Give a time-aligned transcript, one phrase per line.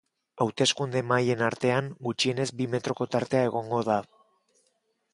[0.45, 4.03] Hauteskunde mahaien artean gutxienez bi metroko tartea egongo da.